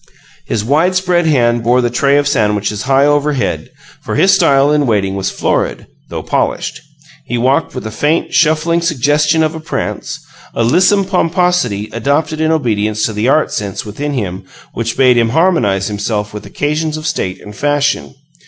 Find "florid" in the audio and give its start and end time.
5.29-5.85